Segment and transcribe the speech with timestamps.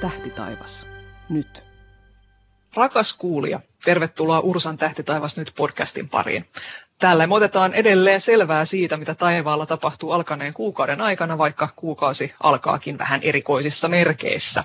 [0.00, 0.86] Tähtitaivas.
[1.28, 1.64] Nyt.
[2.74, 6.44] Rakas kuulija, tervetuloa Ursan Tähtitaivas nyt podcastin pariin.
[6.98, 12.98] Täällä me otetaan edelleen selvää siitä, mitä taivaalla tapahtuu alkaneen kuukauden aikana, vaikka kuukausi alkaakin
[12.98, 14.64] vähän erikoisissa merkeissä.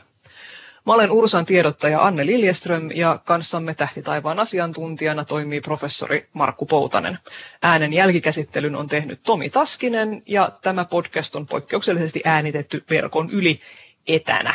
[0.85, 7.17] Mä olen Ursan tiedottaja Anne Liljeström ja kanssamme Tähtitaivaan asiantuntijana toimii professori Markku Poutanen.
[7.61, 13.59] Äänen jälkikäsittelyn on tehnyt Tomi Taskinen ja tämä podcast on poikkeuksellisesti äänitetty verkon yli
[14.07, 14.53] etänä.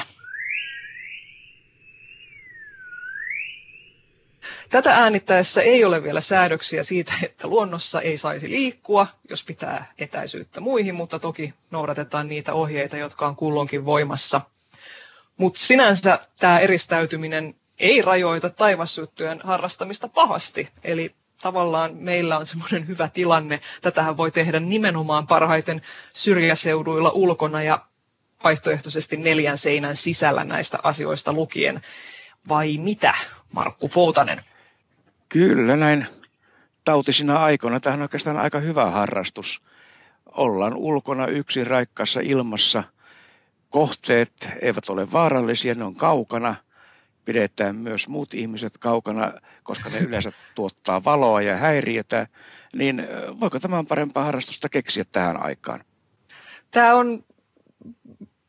[4.71, 10.61] Tätä äänittäessä ei ole vielä säädöksiä siitä, että luonnossa ei saisi liikkua, jos pitää etäisyyttä
[10.61, 14.41] muihin, mutta toki noudatetaan niitä ohjeita, jotka on kulloinkin voimassa.
[15.37, 23.09] Mutta sinänsä tämä eristäytyminen ei rajoita taivassyttyjen harrastamista pahasti, eli tavallaan meillä on semmoinen hyvä
[23.09, 23.61] tilanne.
[23.83, 27.85] Tätähän voi tehdä nimenomaan parhaiten syrjäseuduilla ulkona ja
[28.45, 31.83] vaihtoehtoisesti neljän seinän sisällä näistä asioista lukien.
[32.49, 33.15] Vai mitä,
[33.53, 34.39] Markku Poutanen?
[35.33, 36.07] Kyllä, näin
[36.85, 37.81] tautisina aikoina.
[37.81, 39.63] Tämä on oikeastaan aika hyvä harrastus.
[40.27, 42.85] Ollaan ulkona yksin raikkaassa ilmassa.
[43.71, 46.55] Kohteet eivät ole vaarallisia, ne on kaukana.
[47.25, 52.27] Pidetään myös muut ihmiset kaukana, koska ne yleensä tuottaa valoa ja häiriötä.
[52.75, 53.09] Niin
[53.41, 55.85] voiko tämän parempaa harrastusta keksiä tähän aikaan?
[56.71, 57.25] Tämä on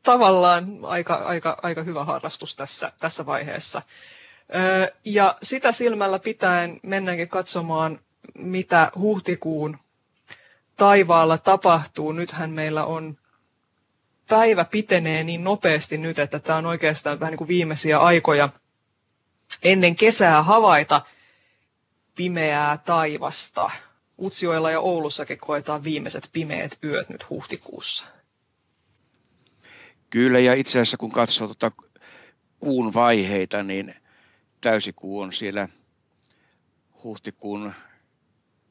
[0.02, 3.82] tavallaan aika, aika, aika hyvä harrastus tässä, tässä vaiheessa.
[5.04, 8.00] Ja sitä silmällä pitäen mennäänkin katsomaan,
[8.34, 9.78] mitä huhtikuun
[10.76, 12.12] taivaalla tapahtuu.
[12.12, 13.18] Nythän meillä on
[14.28, 18.48] päivä pitenee niin nopeasti nyt, että tämä on oikeastaan vähän niin kuin viimeisiä aikoja
[19.62, 21.02] ennen kesää havaita
[22.14, 23.70] pimeää taivasta.
[24.18, 28.04] Utsioilla ja Oulussakin koetaan viimeiset pimeät yöt nyt huhtikuussa.
[30.10, 31.72] Kyllä, ja itse asiassa kun katsoo tuota
[32.60, 33.94] kuun vaiheita, niin
[34.62, 35.68] täysikuu on siellä
[37.04, 37.72] huhtikuun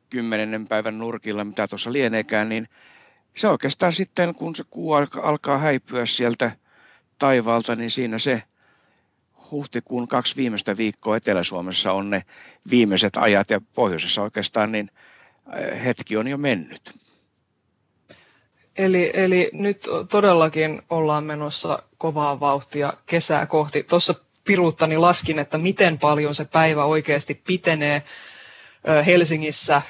[0.09, 2.69] kymmenennen päivän nurkilla, mitä tuossa lieneekään, niin
[3.37, 4.93] se oikeastaan sitten, kun se kuu
[5.23, 6.51] alkaa häipyä sieltä
[7.19, 8.43] taivaalta, niin siinä se
[9.51, 12.23] huhtikuun kaksi viimeistä viikkoa Etelä-Suomessa on ne
[12.69, 14.91] viimeiset ajat ja pohjoisessa oikeastaan niin
[15.55, 16.99] äh, hetki on jo mennyt.
[18.77, 23.83] Eli, eli nyt todellakin ollaan menossa kovaa vauhtia kesää kohti.
[23.83, 28.03] Tuossa piruuttani laskin, että miten paljon se päivä oikeasti pitenee
[29.05, 29.81] Helsingissä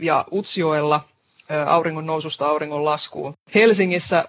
[0.00, 1.00] ja Utsjoella
[1.66, 3.34] auringon noususta auringon laskuun.
[3.54, 4.24] Helsingissä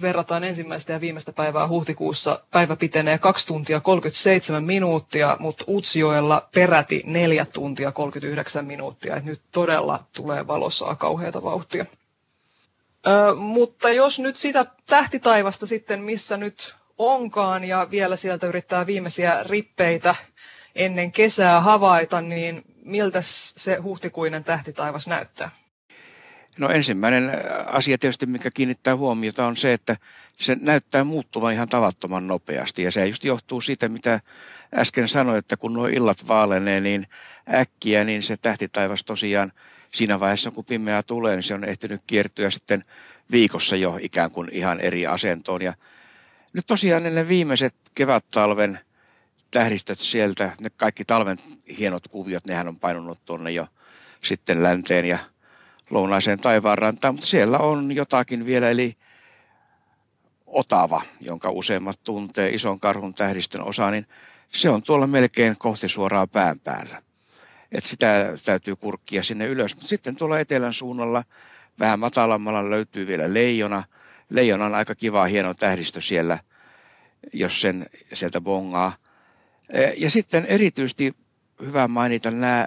[0.00, 7.02] verrataan ensimmäistä ja viimeistä päivää huhtikuussa, päivä pitenee 2 tuntia 37 minuuttia, mutta Utsjoella peräti
[7.06, 9.16] 4 tuntia 39 minuuttia.
[9.16, 11.86] Et nyt todella tulee valossa kauheata vauhtia.
[13.06, 19.42] Ö, mutta jos nyt sitä tähtitaivasta sitten, missä nyt onkaan ja vielä sieltä yrittää viimeisiä
[19.42, 20.14] rippeitä
[20.74, 25.50] ennen kesää havaita, niin miltä se huhtikuinen tähtitaivas näyttää?
[26.58, 27.30] No ensimmäinen
[27.66, 29.96] asia tietysti, mikä kiinnittää huomiota, on se, että
[30.40, 32.82] se näyttää muuttuvan ihan tavattoman nopeasti.
[32.82, 34.20] Ja se just johtuu siitä, mitä
[34.74, 37.06] äsken sanoin, että kun nuo illat vaalenee niin
[37.54, 39.52] äkkiä, niin se tähtitaivas tosiaan
[39.94, 42.84] siinä vaiheessa, kun pimeää tulee, niin se on ehtinyt kiertyä sitten
[43.30, 45.62] viikossa jo ikään kuin ihan eri asentoon.
[45.62, 45.74] Ja
[46.52, 48.80] nyt tosiaan ne viimeiset kevät-talven
[49.50, 51.38] tähdistöt sieltä, ne kaikki talven
[51.78, 53.66] hienot kuviot, nehän on painunut tuonne jo
[54.24, 55.18] sitten länteen ja
[55.90, 58.96] lounaiseen taivaanrantaan, mutta siellä on jotakin vielä, eli
[60.46, 64.06] Otava, jonka useimmat tuntee ison karhun tähdistön osa, niin
[64.48, 67.02] se on tuolla melkein kohti suoraa pään päällä.
[67.72, 69.74] Et sitä täytyy kurkkia sinne ylös.
[69.74, 71.24] Mutta sitten tuolla etelän suunnalla
[71.78, 73.84] vähän matalammalla löytyy vielä leijona.
[74.30, 76.38] Leijona on aika kiva, hieno tähdistö siellä,
[77.32, 78.96] jos sen sieltä bongaa.
[79.72, 81.14] E, ja sitten erityisesti
[81.62, 82.66] hyvä mainita nämä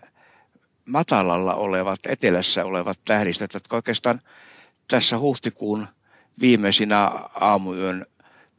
[0.85, 4.21] matalalla olevat, etelässä olevat tähdistöt, jotka oikeastaan
[4.87, 5.87] tässä huhtikuun
[6.39, 7.05] viimeisinä
[7.39, 8.05] aamuyön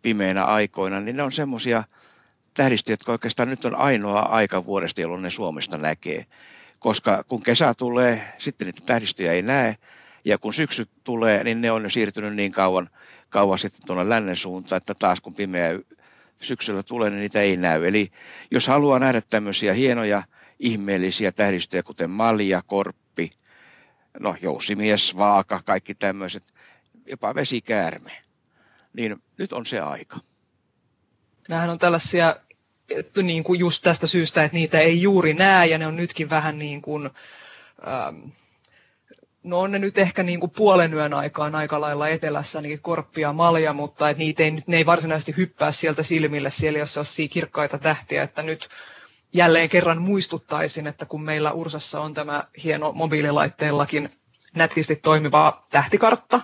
[0.02, 1.85] pimeinä aikoina, niin ne on semmoisia
[2.55, 6.26] tähdistöjä, jotka oikeastaan nyt on ainoa aika vuodesta, jolloin ne Suomesta näkee.
[6.79, 9.76] Koska kun kesä tulee, sitten niitä tähdistöjä ei näe,
[10.25, 12.90] ja kun syksy tulee, niin ne on siirtynyt niin kauan,
[13.28, 15.78] kauan sitten tuonne lännen suuntaan, että taas kun pimeä
[16.40, 17.88] syksyllä tulee, niin niitä ei näy.
[17.88, 18.12] Eli
[18.50, 20.22] jos haluaa nähdä tämmöisiä hienoja,
[20.58, 23.31] ihmeellisiä tähdistöjä, kuten malja, korppi,
[24.19, 26.43] no jousimies, vaaka, kaikki tämmöiset,
[27.06, 28.12] jopa vesikäärme,
[28.93, 30.16] niin nyt on se aika.
[31.49, 32.37] Nämähän on tällaisia
[33.23, 36.58] niin kuin just tästä syystä, että niitä ei juuri näe ja ne on nytkin vähän
[36.58, 37.11] niin kuin,
[37.88, 38.28] ähm,
[39.42, 43.32] no on ne nyt ehkä niin kuin puolen yön aikaan aika lailla etelässä niin korppia
[43.32, 47.78] malja, mutta et niitä ei, ne ei varsinaisesti hyppää sieltä silmille siellä, jos on kirkkaita
[47.78, 48.69] tähtiä, että nyt
[49.32, 54.08] jälleen kerran muistuttaisin, että kun meillä Ursassa on tämä hieno mobiililaitteellakin
[54.54, 56.40] nätisti toimiva tähtikartta,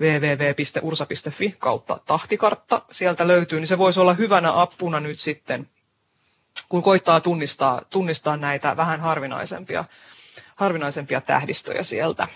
[0.00, 5.68] www.ursa.fi kautta tahtikartta sieltä löytyy, niin se voisi olla hyvänä apuna nyt sitten,
[6.68, 9.84] kun koittaa tunnistaa, tunnistaa näitä vähän harvinaisempia,
[10.56, 12.26] harvinaisempia tähdistöjä sieltä.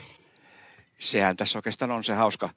[0.98, 2.48] Sehän tässä oikeastaan on se hauska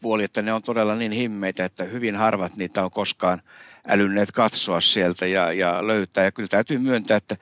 [0.00, 3.42] puoli, että ne on todella niin himmeitä, että hyvin harvat niitä on koskaan
[3.88, 6.24] älynneet katsoa sieltä ja, ja löytää.
[6.24, 7.36] Ja kyllä täytyy myöntää, että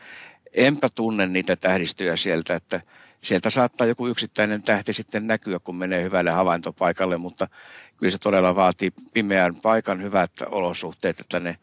[0.55, 2.81] enpä tunne niitä tähdistöjä sieltä, että
[3.23, 7.49] sieltä saattaa joku yksittäinen tähti sitten näkyä, kun menee hyvälle havaintopaikalle, mutta
[7.97, 11.57] kyllä se todella vaatii pimeän paikan hyvät olosuhteet, että ne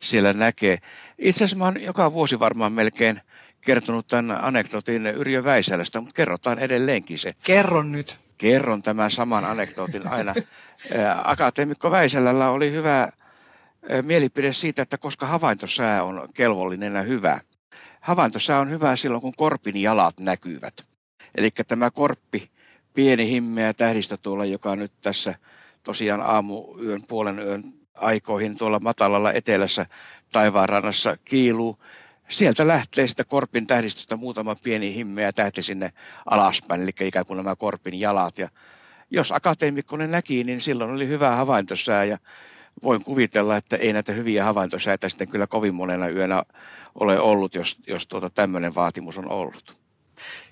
[0.00, 0.78] siellä näkee.
[1.18, 3.20] Itse asiassa mä oon joka vuosi varmaan melkein
[3.60, 7.34] kertonut tämän anekdotin Yrjö Väisälästä, mutta kerrotaan edelleenkin se.
[7.44, 8.18] Kerron nyt.
[8.38, 10.34] Kerron tämän saman anekdootin aina.
[11.24, 13.08] Akateemikko Väisälällä oli hyvä
[14.02, 17.40] mielipide siitä, että koska havaintosää on kelvollinen ja hyvä.
[18.00, 20.84] Havaintosää on hyvä silloin, kun korpin jalat näkyvät.
[21.34, 22.50] Eli tämä korppi,
[22.94, 25.34] pieni himmeä tähdistö tuolla, joka nyt tässä
[25.82, 27.64] tosiaan aamuyön, puolen yön
[27.94, 29.86] aikoihin tuolla matalalla etelässä
[30.32, 31.78] taivaanrannassa kiiluu.
[32.28, 35.92] Sieltä lähtee sitä korpin tähdistöstä muutama pieni himmeä tähti sinne
[36.30, 38.38] alaspäin, eli ikään kuin nämä korpin jalat.
[38.38, 38.48] Ja
[39.10, 42.18] jos akateemikko ne näki, niin silloin oli hyvä havaintosää ja
[42.82, 46.42] voin kuvitella, että ei näitä hyviä havaintosäitä sitten kyllä kovin monena yönä
[46.94, 49.78] ole ollut, jos, jos tuota tämmöinen vaatimus on ollut.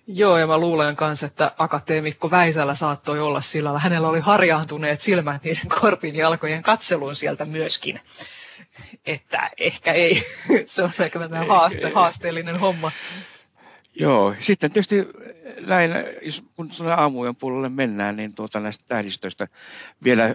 [0.07, 3.79] Joo, ja mä luulen kanssa, että akateemikko Väisälä saattoi olla sillä.
[3.79, 8.01] Hänellä oli harjaantuneet silmät niiden korpin jalkojen katseluun sieltä myöskin.
[9.07, 10.23] Että ehkä ei,
[10.67, 12.93] se on ehkä vähän haaste, haasteellinen homma.
[14.01, 15.09] Joo, sitten tietysti
[15.67, 15.91] näin,
[16.57, 19.47] kun tuonne aamujen puolelle mennään, niin tuota näistä tähdistöistä
[20.05, 20.35] vielä,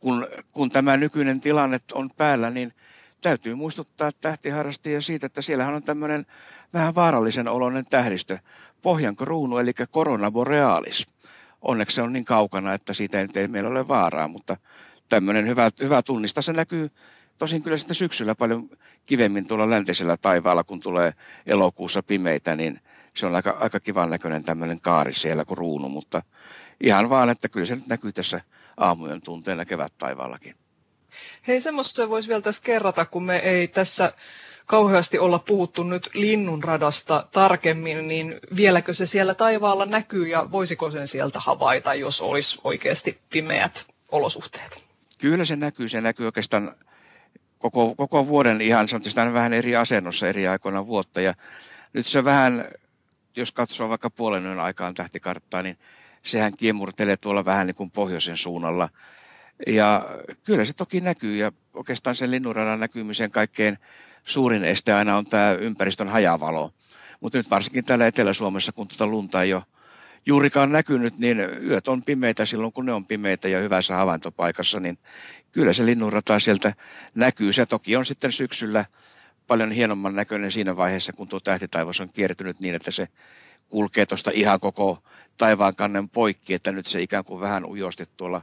[0.00, 2.72] kun, kun tämä nykyinen tilanne on päällä, niin
[3.20, 6.26] täytyy muistuttaa tähtiharrastajia siitä, että siellähän on tämmöinen
[6.72, 8.38] vähän vaarallisen oloinen tähdistö,
[8.82, 11.06] Pohjan kruunu, eli Corona Borealis.
[11.62, 14.56] Onneksi se on niin kaukana, että siitä ei, ei meillä ole vaaraa, mutta
[15.08, 16.42] tämmöinen hyvä, hyvä tunnista.
[16.42, 16.90] Se näkyy
[17.44, 18.70] tosin kyllä sitten syksyllä paljon
[19.06, 21.12] kivemmin tuolla läntisellä taivaalla, kun tulee
[21.46, 22.80] elokuussa pimeitä, niin
[23.14, 26.22] se on aika, aika kivan näköinen tämmöinen kaari siellä kuin ruunu, mutta
[26.80, 28.40] ihan vaan, että kyllä se nyt näkyy tässä
[28.76, 30.54] aamujen tunteena kevät taivaallakin.
[31.48, 34.12] Hei, semmoista voisi vielä tässä kerrata, kun me ei tässä
[34.66, 41.08] kauheasti olla puhuttu nyt linnunradasta tarkemmin, niin vieläkö se siellä taivaalla näkyy ja voisiko sen
[41.08, 44.84] sieltä havaita, jos olisi oikeasti pimeät olosuhteet?
[45.18, 45.88] Kyllä se näkyy.
[45.88, 46.74] Se näkyy oikeastaan
[47.70, 51.20] koko, koko vuoden ihan, se on vähän eri asennossa eri aikoina vuotta.
[51.20, 51.34] Ja
[51.92, 52.64] nyt se vähän,
[53.36, 55.78] jos katsoo vaikka puolen yön aikaan tähtikarttaa, niin
[56.22, 58.88] sehän kiemurtelee tuolla vähän niin kuin pohjoisen suunnalla.
[59.66, 60.08] Ja
[60.44, 63.78] kyllä se toki näkyy ja oikeastaan sen linnunradan näkymisen kaikkein
[64.24, 66.72] suurin este aina on tämä ympäristön hajavalo.
[67.20, 69.62] Mutta nyt varsinkin täällä Etelä-Suomessa, kun tuota lunta ei ole
[70.26, 74.98] juurikaan näkynyt, niin yöt on pimeitä silloin, kun ne on pimeitä ja hyvässä havaintopaikassa, niin
[75.54, 76.74] kyllä se linnunrata sieltä
[77.14, 77.52] näkyy.
[77.52, 78.84] Se toki on sitten syksyllä
[79.46, 83.08] paljon hienomman näköinen siinä vaiheessa, kun tuo tähtitaivas on kiertynyt niin, että se
[83.68, 85.02] kulkee tuosta ihan koko
[85.38, 88.42] taivaankannen poikki, että nyt se ikään kuin vähän ujosti tuolla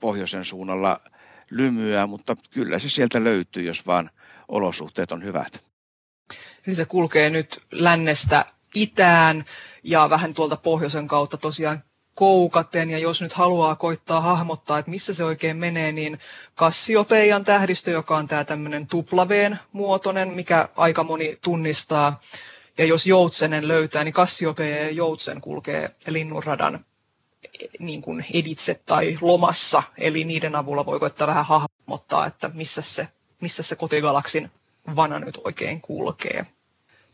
[0.00, 1.00] pohjoisen suunnalla
[1.50, 4.10] lymyä, mutta kyllä se sieltä löytyy, jos vaan
[4.48, 5.62] olosuhteet on hyvät.
[6.66, 8.44] Eli se kulkee nyt lännestä
[8.74, 9.44] itään
[9.82, 11.82] ja vähän tuolta pohjoisen kautta tosiaan
[12.18, 16.18] koukaten, ja jos nyt haluaa koittaa hahmottaa, että missä se oikein menee, niin
[16.54, 22.20] Kassiopeian tähdistö, joka on tämä tämmöinen tuplaveen muotoinen, mikä aika moni tunnistaa,
[22.78, 26.84] ja jos Joutsenen löytää, niin Kassiopeia ja Joutsen kulkee linnunradan
[27.78, 33.08] niin kuin editse tai lomassa, eli niiden avulla voi koittaa vähän hahmottaa, että missä se
[33.40, 34.50] missä se kotigalaksin
[34.96, 36.42] vana nyt oikein kulkee.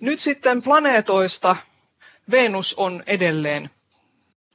[0.01, 1.57] Nyt sitten planeetoista
[2.31, 3.71] Venus on edelleen,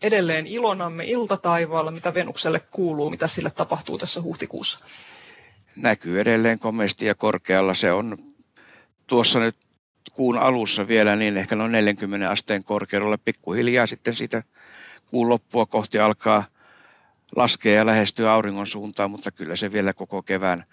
[0.02, 4.86] edelleen ilonamme iltataivaalla, mitä Venukselle kuuluu, mitä sille tapahtuu tässä huhtikuussa.
[5.76, 7.74] Näkyy edelleen komeasti ja korkealla.
[7.74, 8.18] Se on
[9.08, 9.56] tuossa nyt
[10.14, 14.44] kuun alussa vielä niin ehkä noin 40 asteen korkeudella pikkuhiljaa sitten siitä
[15.10, 16.46] kuun loppua kohti alkaa
[17.36, 20.66] laskea ja lähestyä auringon suuntaan, mutta kyllä se vielä koko kevään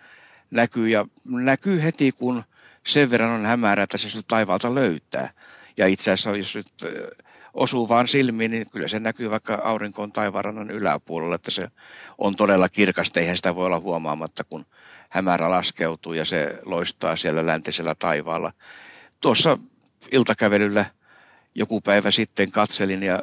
[0.50, 2.42] näkyy ja näkyy heti, kun
[2.86, 5.32] sen verran on hämärä, että se taivaalta löytää.
[5.76, 6.66] Ja itse asiassa, jos nyt
[7.56, 11.68] osuu vaan silmiin, niin kyllä se näkyy vaikka aurinko on taivaanrannan yläpuolella, että se
[12.18, 13.20] on todella kirkasta.
[13.20, 14.66] Eihän sitä voi olla huomaamatta, kun
[15.10, 18.52] hämärä laskeutuu ja se loistaa siellä läntisellä taivaalla.
[19.20, 19.58] Tuossa
[20.12, 20.84] iltakävelyllä
[21.54, 23.22] joku päivä sitten katselin ja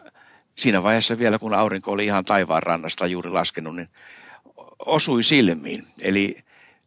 [0.56, 3.90] siinä vaiheessa vielä, kun aurinko oli ihan taivaan rannasta juuri laskenut, niin
[4.86, 5.88] osui silmiin.
[6.02, 6.38] Eli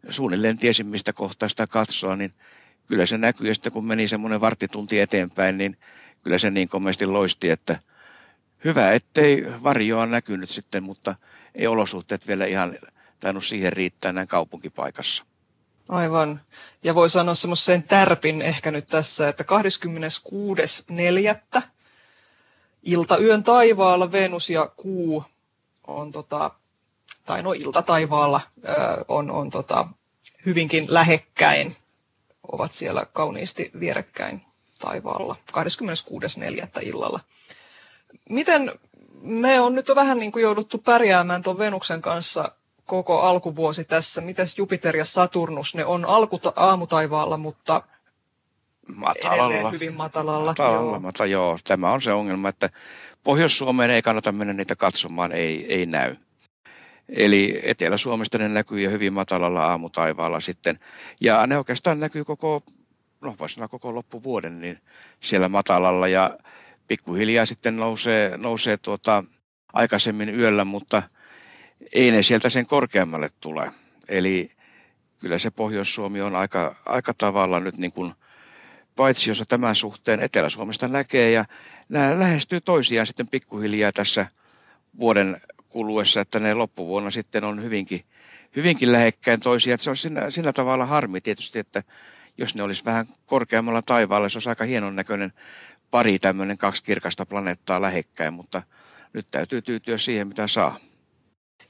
[0.09, 2.33] suunnilleen tiesin, mistä kohtaa sitä katsoa, niin
[2.87, 3.55] kyllä se näkyy.
[3.55, 5.77] Sitten kun meni semmoinen varttitunti eteenpäin, niin
[6.27, 7.79] kyllä se niin komeasti loisti, että
[8.65, 11.15] hyvä, ettei varjoa näkynyt sitten, mutta
[11.55, 12.79] ei olosuhteet vielä ihan
[13.21, 15.25] tainnut siihen riittää näin kaupunkipaikassa.
[15.89, 16.41] Aivan.
[16.83, 19.45] Ja voi sanoa semmoisen tärpin ehkä nyt tässä, että
[21.57, 21.63] 26.4.
[22.83, 25.25] iltayön taivaalla Venus ja Kuu
[25.87, 26.51] on tota,
[27.25, 28.41] tai no ilta taivaalla
[29.09, 29.89] on, on tota,
[30.47, 31.77] hyvinkin lähekkäin,
[32.53, 34.43] ovat siellä kauniisti vierekkäin
[34.79, 36.67] taivaalla 26.4.
[36.83, 37.21] illalla.
[38.29, 38.73] Miten
[39.23, 42.53] me on nyt vähän niin kuin jouduttu pärjäämään tuon Venuksen kanssa
[42.87, 44.21] koko alkuvuosi tässä.
[44.21, 47.83] Mites Jupiter ja Saturnus, ne on alku aamutaivaalla, mutta
[48.95, 49.71] matalalla.
[49.71, 50.47] hyvin matalalla.
[50.51, 51.01] Matalalla, joo.
[51.01, 51.59] Matala, joo.
[51.65, 52.71] Tämä on se ongelma, että
[53.25, 56.17] Pohjois-Suomeen ei kannata mennä niitä katsomaan, ei, ei näy.
[57.09, 60.79] Eli Etelä-Suomesta ne näkyy jo hyvin matalalla aamutaivaalla sitten.
[61.21, 62.63] Ja ne oikeastaan näkyy koko,
[63.27, 64.79] no sanoa koko loppuvuoden, niin
[65.21, 66.39] siellä matalalla ja
[66.89, 69.25] pikkuhiljaa sitten nousee, nousee tuota,
[69.73, 71.03] aikaisemmin yöllä, mutta
[71.93, 73.73] ei ne sieltä sen korkeammalle tule.
[74.09, 74.53] Eli
[75.19, 78.15] kyllä se Pohjois-Suomi on aika, aika tavalla nyt niin kuin,
[78.97, 81.45] paitsi jos tämän suhteen Etelä-Suomesta näkee ja
[81.89, 84.27] nämä lähestyy toisiaan sitten pikkuhiljaa tässä
[84.99, 88.05] vuoden kuluessa, että ne loppuvuonna sitten on hyvinkin,
[88.57, 89.79] hyvinkin lähekkäin toisiaan.
[89.79, 91.83] Se on sillä, sillä tavalla harmi tietysti, että
[92.39, 95.33] jos ne olisi vähän korkeammalla taivaalla, se olisi aika hienon näköinen
[95.91, 98.63] pari tämmöinen kaksi kirkasta planeettaa lähekkäin, mutta
[99.13, 100.79] nyt täytyy tyytyä siihen, mitä saa.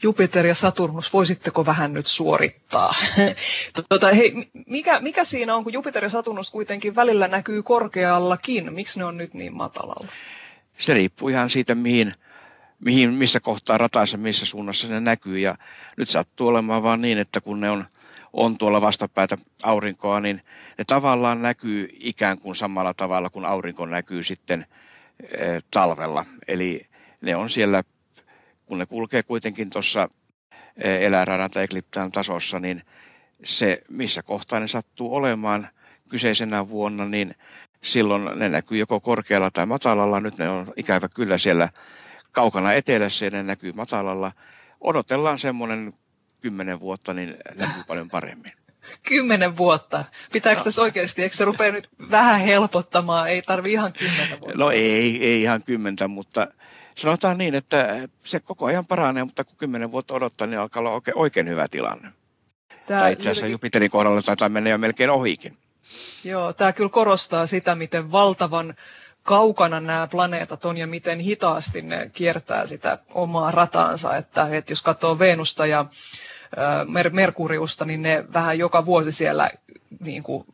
[0.02, 2.94] Jupiter ja Saturnus, voisitteko vähän nyt suorittaa?
[3.88, 8.72] tota, hei, mikä, mikä siinä on, kun Jupiter ja Saturnus kuitenkin välillä näkyy korkeallakin?
[8.72, 10.08] Miksi ne on nyt niin matalalla?
[10.78, 12.12] Se riippuu ihan siitä, mihin,
[12.80, 15.38] mihin, missä kohtaa rataissa, missä suunnassa ne näkyy.
[15.38, 15.56] Ja
[15.96, 17.84] nyt sattuu olemaan vaan niin, että kun ne on,
[18.36, 20.42] on tuolla vastapäätä aurinkoa, niin
[20.78, 24.66] ne tavallaan näkyy ikään kuin samalla tavalla kuin aurinko näkyy sitten
[25.20, 25.36] e,
[25.70, 26.26] talvella.
[26.48, 26.86] Eli
[27.20, 27.84] ne on siellä,
[28.66, 30.08] kun ne kulkee kuitenkin tuossa
[30.76, 32.82] e, eläradan tai ekliptaan tasossa, niin
[33.44, 35.68] se, missä kohtaa ne sattuu olemaan
[36.08, 37.34] kyseisenä vuonna, niin
[37.82, 40.20] silloin ne näkyy joko korkealla tai matalalla.
[40.20, 41.68] Nyt ne on ikävä kyllä siellä
[42.32, 44.32] kaukana etelässä ja ne näkyy matalalla.
[44.80, 45.94] Odotellaan semmoinen
[46.46, 48.52] kymmenen vuotta, niin näkyy paljon paremmin.
[49.08, 50.04] Kymmenen vuotta.
[50.32, 50.64] Pitääkö no.
[50.64, 53.28] tässä oikeasti, eikö se rupea nyt vähän helpottamaan?
[53.28, 54.58] Ei tarvi ihan kymmenen vuotta.
[54.58, 56.46] No ei, ei ihan kymmentä, mutta
[56.96, 60.90] sanotaan niin, että se koko ajan paranee, mutta kun kymmenen vuotta odottaa, niin alkaa olla
[60.90, 62.12] oikein, oikein hyvä tilanne.
[62.86, 65.56] Tämä tai itse asiassa Jupiterin kohdalla taitaa mennä jo melkein ohikin.
[66.24, 68.74] Joo, tämä kyllä korostaa sitä, miten valtavan
[69.26, 74.16] kaukana nämä planeetat on ja miten hitaasti ne kiertää sitä omaa rataansa.
[74.16, 75.86] Että, että jos katsoo Venusta ja
[76.88, 79.50] Mer- Merkuriusta, niin ne vähän joka vuosi siellä
[80.00, 80.44] niin kuin,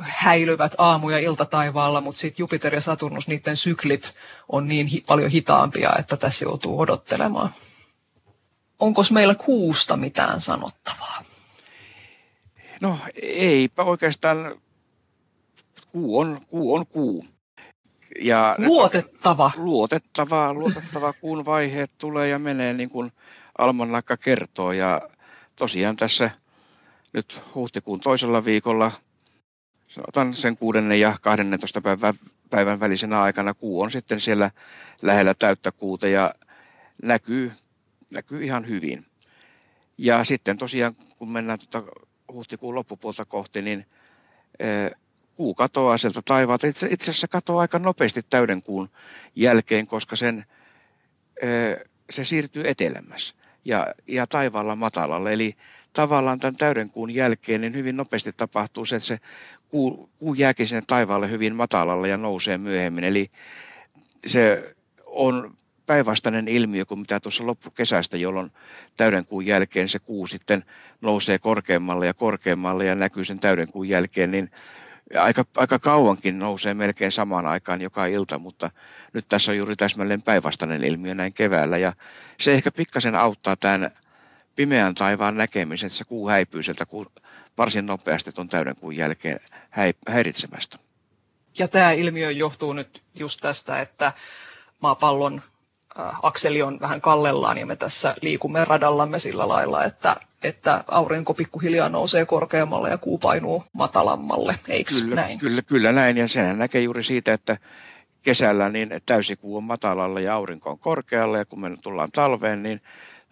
[0.00, 4.12] häilyvät aamu- ja iltataivaalla, mutta sitten Jupiter ja Saturnus, niiden syklit
[4.48, 7.50] on niin hi- paljon hitaampia, että tässä joutuu odottelemaan.
[8.78, 11.22] Onko meillä kuusta mitään sanottavaa?
[12.80, 14.60] No eipä oikeastaan.
[15.92, 16.74] Kuu on kuu.
[16.74, 17.26] On kuu.
[18.20, 19.50] Ja luotettava.
[19.56, 23.12] Luotettava, luotettava, kun vaiheet tulee ja menee niin kuin
[23.58, 24.72] Almanakka kertoo.
[24.72, 25.00] Ja
[25.56, 26.30] tosiaan tässä
[27.12, 28.92] nyt huhtikuun toisella viikolla,
[29.88, 30.78] sanotaan sen 6.
[31.00, 31.80] ja 12.
[31.80, 32.14] päivän,
[32.50, 34.50] päivän välisenä aikana, kuu on sitten siellä
[35.02, 36.34] lähellä täyttä kuuta ja
[37.02, 37.52] näkyy,
[38.10, 39.06] näkyy ihan hyvin.
[39.98, 41.92] Ja sitten tosiaan, kun mennään tuota
[42.32, 43.86] huhtikuun loppupuolta kohti, niin
[44.58, 44.90] eh,
[45.34, 46.66] kuu katoaa sieltä taivaalta.
[46.66, 48.88] Itse, itse asiassa katoaa aika nopeasti täyden kuun
[49.36, 50.44] jälkeen, koska sen,
[52.10, 53.34] se siirtyy etelämässä
[53.64, 55.32] ja, ja taivaalla matalalle.
[55.32, 55.56] Eli
[55.92, 59.18] tavallaan tämän täyden kuun jälkeen niin hyvin nopeasti tapahtuu se, että se
[59.68, 63.04] kuu, kuu jääkin sinne taivaalle hyvin matalalle ja nousee myöhemmin.
[63.04, 63.30] Eli
[64.26, 64.74] se
[65.06, 65.56] on
[65.86, 68.52] päinvastainen ilmiö kuin mitä tuossa loppukesästä, jolloin
[68.96, 70.64] täyden kuun jälkeen se kuu sitten
[71.00, 74.50] nousee korkeammalle ja korkeammalle ja näkyy sen täyden kuun jälkeen, niin
[75.18, 78.70] aika, aika kauankin nousee melkein samaan aikaan joka ilta, mutta
[79.12, 81.78] nyt tässä on juuri täsmälleen päinvastainen ilmiö näin keväällä.
[81.78, 81.92] Ja
[82.40, 83.90] se ehkä pikkasen auttaa tämän
[84.56, 86.86] pimeän taivaan näkemisen, että se kuu häipyy sieltä
[87.58, 89.40] varsin nopeasti tuon täyden kuun jälkeen
[90.08, 90.78] häiritsemästä.
[91.58, 94.12] Ja tämä ilmiö johtuu nyt just tästä, että
[94.80, 95.42] maapallon
[96.22, 101.88] akseli on vähän kallellaan ja me tässä liikumme radallamme sillä lailla, että että aurinko pikkuhiljaa
[101.88, 105.38] nousee korkeammalle ja kuu painuu matalammalle, eikö kyllä, näin?
[105.38, 107.56] Kyllä, kyllä näin, ja senhän näkee juuri siitä, että
[108.22, 111.38] kesällä niin täysikuu on matalalla ja aurinko on korkealla.
[111.38, 112.80] Ja kun me tullaan talveen, niin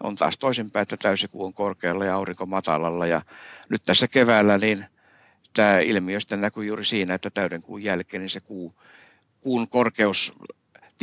[0.03, 3.07] on taas toisinpäin, että täysikuu on korkealla ja aurinko matalalla.
[3.07, 3.21] Ja
[3.69, 4.85] nyt tässä keväällä niin
[5.53, 8.73] tämä ilmiö sitten näkyy juuri siinä, että täyden kuun jälkeen niin se kuu,
[9.41, 10.33] kuun korkeus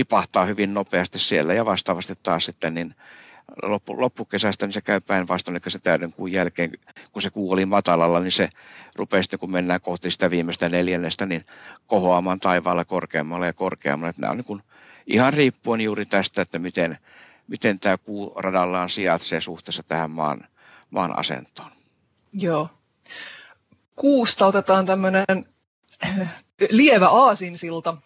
[0.00, 2.94] tipahtaa hyvin nopeasti siellä ja vastaavasti taas sitten niin
[3.62, 6.70] loppu, loppukesästä niin se käy päinvastoin, eli se täyden kuun jälkeen,
[7.12, 8.48] kun se kuu oli matalalla, niin se
[8.96, 11.44] rupeaa sitten, kun mennään kohti sitä viimeistä neljännestä, niin
[11.86, 14.10] kohoamaan taivaalla korkeammalle ja korkeammalle.
[14.10, 14.62] Että nämä on niin kuin
[15.06, 16.98] ihan riippuen juuri tästä, että miten,
[17.48, 20.46] miten tämä kuu radallaan sijaitsee suhteessa tähän maan,
[20.90, 21.70] maan asentoon.
[22.32, 22.70] Joo.
[23.96, 25.24] Kuusta otetaan tämmöinen
[26.70, 27.96] lievä aasinsilta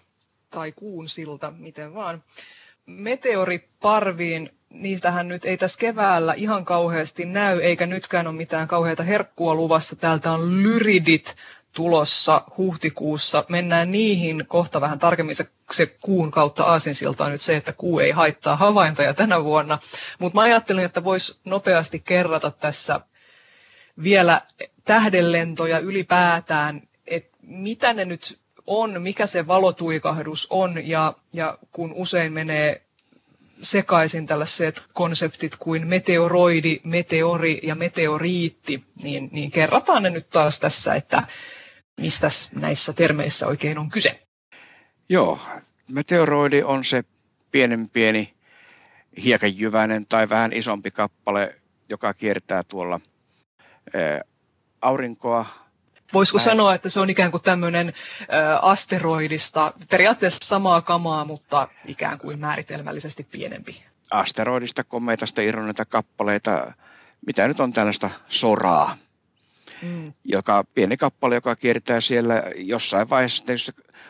[0.54, 2.22] tai kuun silta, miten vaan.
[2.86, 9.54] Meteoriparviin niistähän nyt ei tässä keväällä ihan kauheasti näy, eikä nytkään ole mitään kauheita herkkua
[9.54, 9.96] luvassa.
[9.96, 11.34] Täältä on lyridit
[11.72, 13.44] tulossa huhtikuussa.
[13.48, 15.34] Mennään niihin kohta vähän tarkemmin.
[15.34, 19.78] Se, se kuun kautta aasinsilta on nyt se, että kuu ei haittaa havaintoja tänä vuonna.
[20.18, 23.00] Mutta mä ajattelin, että voisi nopeasti kerrata tässä
[24.02, 24.42] vielä
[24.84, 32.32] tähdenlentoja ylipäätään, että mitä ne nyt on, mikä se valotuikahdus on, ja, ja kun usein
[32.32, 32.82] menee
[33.60, 40.94] sekaisin tällaiset konseptit kuin meteoroidi, meteori ja meteoriitti, niin, niin kerrataan ne nyt taas tässä,
[40.94, 41.22] että
[42.00, 44.16] mistä näissä termeissä oikein on kyse.
[45.08, 45.38] Joo,
[45.88, 47.04] meteoroidi on se
[47.50, 48.34] pienen pieni
[49.24, 51.54] hiekanjyväinen tai vähän isompi kappale,
[51.88, 53.00] joka kiertää tuolla
[54.82, 55.46] aurinkoa
[56.12, 56.44] Voisiko Näin.
[56.44, 57.92] sanoa, että se on ikään kuin tämmöinen
[58.62, 63.84] asteroidista, periaatteessa samaa kamaa, mutta ikään kuin määritelmällisesti pienempi?
[64.10, 66.72] Asteroidista, kometasta irronneita kappaleita,
[67.26, 68.96] mitä nyt on tällaista soraa,
[69.82, 70.12] mm.
[70.24, 73.44] joka pieni kappale, joka kiertää siellä jossain vaiheessa,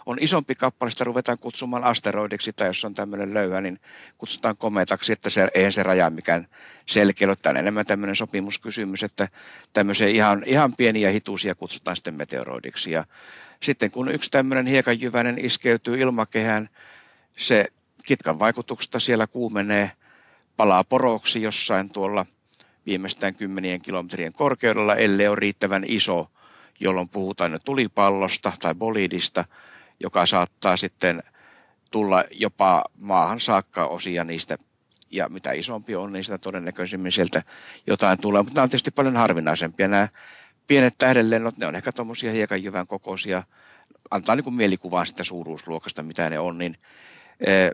[0.07, 3.81] on isompi kappale, sitä ruvetaan kutsumaan asteroidiksi, tai jos on tämmöinen löyhä, niin
[4.19, 6.47] kutsutaan kometaksi, että se, eihän se raja mikään
[6.87, 7.37] selkeä ole.
[7.37, 9.29] Tämä enemmän tämmöinen sopimuskysymys, että
[9.73, 12.91] tämmöisiä ihan, ihan pieniä hituisia kutsutaan sitten meteoroidiksi.
[12.91, 13.05] Ja
[13.63, 16.69] sitten kun yksi tämmöinen hiekanjyväinen iskeytyy ilmakehään,
[17.39, 17.67] se
[18.05, 19.91] kitkan vaikutuksesta siellä kuumenee,
[20.57, 22.27] palaa poroksi jossain tuolla
[22.87, 26.31] viimeistään kymmenien kilometrien korkeudella, ellei ole riittävän iso,
[26.81, 29.45] jolloin puhutaan tulipallosta tai bolidista,
[30.01, 31.23] joka saattaa sitten
[31.91, 34.59] tulla jopa maahan saakka osia niistä,
[35.11, 37.43] ja mitä isompi on, niin sitä todennäköisemmin sieltä
[37.87, 38.43] jotain tulee.
[38.43, 39.89] Mutta nämä on tietysti paljon harvinaisempia.
[39.89, 40.09] Nämä
[40.67, 43.43] pienet tähdenlennot, ne on ehkä tuommoisia hiekanjyvän kokoisia,
[44.11, 46.77] antaa niin kuin mielikuvaa sitä suuruusluokasta, mitä ne on, niin
[47.47, 47.71] eh,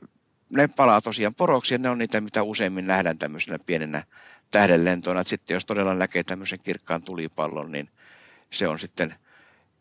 [0.51, 4.03] ne palaa tosiaan poroksi, ja ne on niitä, mitä useimmin nähdään tämmöisenä pienenä
[4.51, 5.25] tähdenlentona.
[5.25, 7.89] Sitten jos todella näkee tämmöisen kirkkaan tulipallon, niin
[8.51, 9.15] se on sitten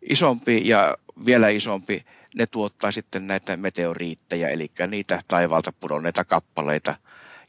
[0.02, 6.96] isompi ja vielä isompi ne tuottaa sitten näitä meteoriitteja, eli niitä taivaalta pudonneita kappaleita,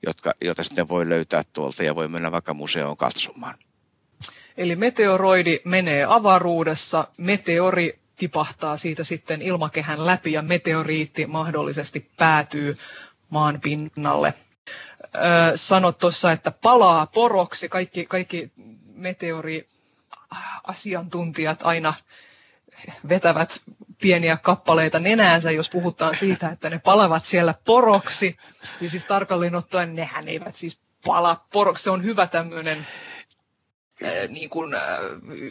[0.07, 3.55] jotka, joita sitten voi löytää tuolta ja voi mennä vaikka museoon katsomaan.
[4.57, 12.77] Eli meteoroidi menee avaruudessa, meteori tipahtaa siitä sitten ilmakehän läpi ja meteoriitti mahdollisesti päätyy
[13.31, 14.35] maan pinnalle.
[15.17, 15.23] Öö,
[15.55, 17.69] sanot tuossa, että palaa poroksi.
[17.69, 18.53] Kaikki, kaikki
[18.95, 19.67] meteori
[20.65, 21.95] asiantuntijat aina
[23.09, 23.63] vetävät
[24.01, 28.37] pieniä kappaleita nenäänsä, jos puhutaan siitä, että ne palavat siellä poroksi.
[28.81, 31.85] Niin siis tarkalleen ottaen nehän eivät siis pala poroksi.
[31.85, 32.87] Se on hyvä tämmöinen
[34.29, 34.77] niin kuin,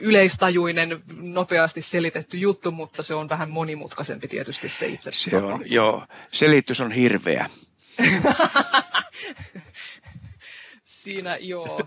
[0.01, 5.11] yleistajuinen, nopeasti selitetty juttu, mutta se on vähän monimutkaisempi tietysti se itse.
[5.13, 7.49] Se on, joo, selitys on hirveä.
[10.83, 11.81] Siinä joo.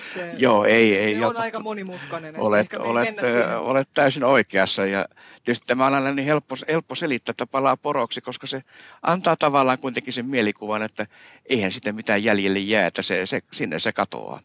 [0.00, 1.14] Se, Joo, ei, ei.
[1.14, 2.40] Se on aika monimutkainen.
[2.40, 3.14] Olet, olet,
[3.58, 5.04] olet täysin oikeassa ja
[5.44, 8.62] tietysti tämä on aina niin helppo, helppo selittää, että palaa poroksi, koska se
[9.02, 11.06] antaa tavallaan kuitenkin sen mielikuvan, että
[11.46, 14.40] eihän sitä mitään jäljelle jää, että se, se, sinne se katoaa.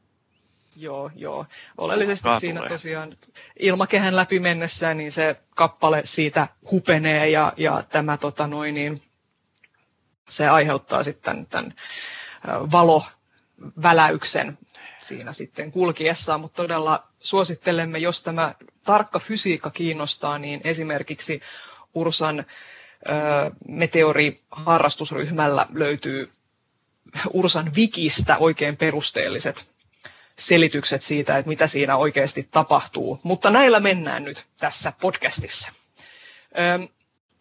[0.78, 1.46] Joo, joo.
[1.78, 2.70] Oleellisesti Kaa siinä tulee.
[2.70, 3.18] tosiaan
[3.60, 9.02] ilmakehän läpi mennessään, niin se kappale siitä hupenee ja, ja tämä tota noin, niin,
[10.30, 11.74] se aiheuttaa sitten tämän
[12.48, 14.58] valoväläyksen
[15.06, 21.42] siinä sitten kulkiessaan, mutta todella suosittelemme, jos tämä tarkka fysiikka kiinnostaa, niin esimerkiksi
[21.94, 22.46] Ursan
[23.68, 26.32] meteoriharrastusryhmällä löytyy
[27.34, 29.72] Ursan wikistä oikein perusteelliset
[30.40, 33.20] selitykset siitä, että mitä siinä oikeasti tapahtuu.
[33.24, 35.72] Mutta näillä mennään nyt tässä podcastissa.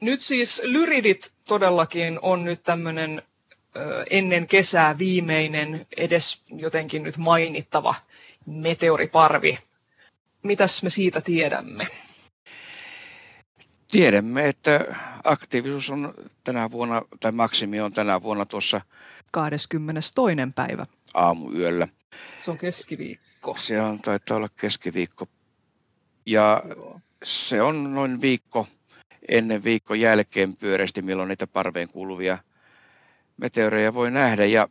[0.00, 3.22] Nyt siis Lyridit todellakin on nyt tämmöinen
[4.10, 7.94] ennen kesää viimeinen edes jotenkin nyt mainittava
[8.46, 9.58] meteoriparvi.
[10.42, 11.86] Mitäs me siitä tiedämme?
[13.90, 18.80] Tiedämme, että aktiivisuus on tänä vuonna, tai maksimi on tänä vuonna tuossa
[19.32, 20.16] 22.
[20.54, 20.86] päivä.
[21.14, 21.88] Aamuyöllä.
[22.40, 23.54] Se on keskiviikko.
[23.58, 25.26] Se on, taitaa olla keskiviikko.
[26.26, 27.00] Ja Joo.
[27.24, 28.66] se on noin viikko
[29.28, 32.38] ennen viikon jälkeen pyöreästi, milloin niitä parveen kuuluvia
[33.36, 34.44] meteoreja voi nähdä.
[34.44, 34.68] Ja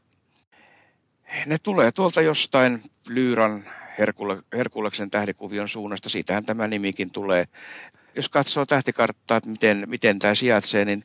[1.45, 3.63] ne tulee tuolta jostain Lyyran
[3.99, 6.09] Herkule, Herkuleksen tähdikuvion suunnasta.
[6.09, 7.45] Siitähän tämä nimikin tulee.
[8.15, 11.03] Jos katsoo tähtikarttaa, että miten, miten tämä sijaitsee, niin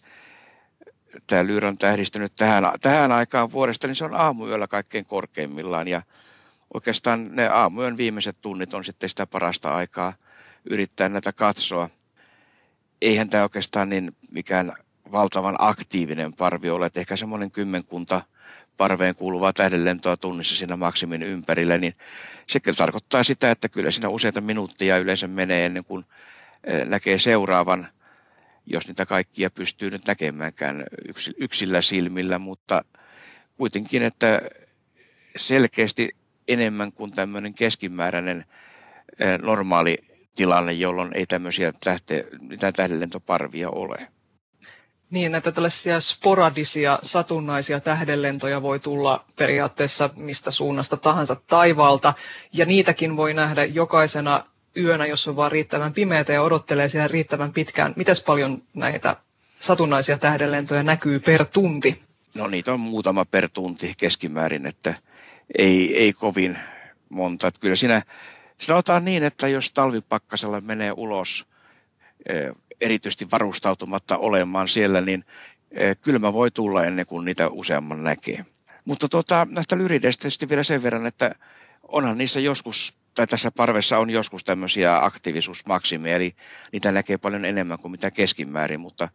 [1.27, 5.89] tämä Lyyran tähdistynyt tähän, tähän aikaan vuodesta, niin se on aamuyöllä kaikkein korkeimmillaan.
[5.89, 6.03] Ja
[6.75, 10.13] oikeastaan ne aamuyön viimeiset tunnit on sitten sitä parasta aikaa
[10.71, 11.91] yrittää näitä katsoa.
[13.03, 14.73] Eihän tämä oikeastaan niin mikään
[15.13, 18.23] valtavan aktiivinen parvi ole, että ehkä semmoinen kymmenkunta
[18.77, 21.95] parveen kuuluvaa tähdenlentoa tunnissa siinä maksimin ympärillä, niin
[22.47, 26.05] se tarkoittaa sitä, että kyllä siinä useita minuuttia yleensä menee ennen kuin
[26.65, 27.89] eh, näkee seuraavan,
[28.67, 30.85] jos niitä kaikkia pystyy nyt näkemäänkään
[31.39, 32.85] yksillä silmillä, mutta
[33.57, 34.43] kuitenkin, että
[35.37, 36.09] selkeästi
[36.49, 38.45] enemmän kuin tämmöinen keskimääräinen
[39.19, 39.99] eh, normaali
[40.37, 44.09] tilanne, jolloin ei tämmöisiä tähte, mitään tähdenlentoparvia ole.
[45.11, 52.15] Niin, että tällaisia sporadisia, satunnaisia tähdenlentoja voi tulla periaatteessa mistä suunnasta tahansa taivaalta,
[52.53, 54.45] ja niitäkin voi nähdä jokaisena
[54.77, 57.93] yönä, jos on vaan riittävän pimeätä ja odottelee siellä riittävän pitkään.
[57.97, 59.17] Mitäs paljon näitä
[59.57, 62.03] satunnaisia tähdenlentoja näkyy per tunti?
[62.37, 64.95] No niitä on muutama per tunti keskimäärin, että
[65.59, 66.59] ei, ei kovin
[67.09, 67.49] monta.
[67.49, 68.03] Että kyllä siinä
[68.59, 71.45] sanotaan niin, että jos talvipakkasella menee ulos
[72.29, 75.25] eh, erityisesti varustautumatta olemaan siellä, niin
[75.71, 78.45] eh, kylmä voi tulla ennen kuin niitä useamman näkee.
[78.85, 81.35] Mutta tuota, näistä lyrideistä tietysti vielä sen verran, että
[81.89, 86.35] onhan niissä joskus, tai tässä parvessa on joskus tämmöisiä aktiivisuusmaksimeja, eli
[86.73, 89.09] niitä näkee paljon enemmän kuin mitä keskimäärin, mutta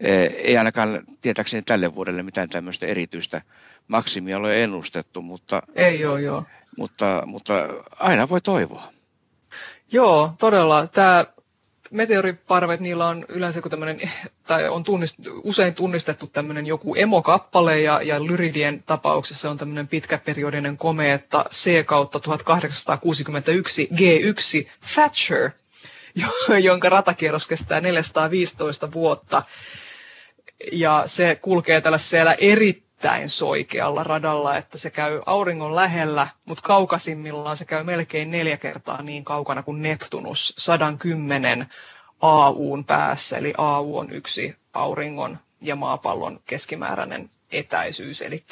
[0.00, 3.42] eh, ei ainakaan tietääkseni tälle vuodelle mitään tämmöistä erityistä
[3.88, 6.44] maksimia ole ennustettu, mutta, ei ole, joo.
[6.76, 7.54] Mutta, mutta
[7.98, 8.92] aina voi toivoa.
[9.92, 10.86] Joo, todella.
[10.86, 11.26] Tämä
[11.92, 14.10] meteoriparvet, niillä on yleensä tämmöinen,
[14.46, 20.76] tai on tunnist, usein tunnistettu tämmöinen joku emokappale, ja, ja Lyridien tapauksessa on tämmöinen pitkäperiodinen
[20.76, 25.50] komeetta C kautta 1861 G1 Thatcher,
[26.62, 29.42] jonka ratakierros kestää 415 vuotta.
[30.72, 37.56] Ja se kulkee tällaisella eri erittäin soikealla radalla, että se käy auringon lähellä, mutta kaukasimmillaan
[37.56, 41.66] se käy melkein neljä kertaa niin kaukana kuin Neptunus 110
[42.20, 48.44] AUn päässä, eli AU on yksi auringon ja maapallon keskimääräinen etäisyys, eli